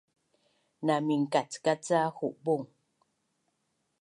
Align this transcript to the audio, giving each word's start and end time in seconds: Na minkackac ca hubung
Na 0.85 0.95
minkackac 1.07 1.65
ca 1.85 2.01
hubung 2.17 2.65